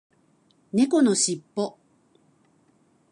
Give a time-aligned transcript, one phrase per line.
[0.73, 1.77] 猫のしっぽ